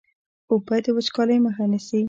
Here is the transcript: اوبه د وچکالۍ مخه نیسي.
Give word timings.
اوبه 0.51 0.75
د 0.85 0.87
وچکالۍ 0.97 1.37
مخه 1.45 1.63
نیسي. 1.71 1.99